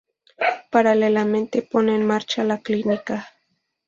[0.71, 3.29] Paralelamente pone en marcha la clínica.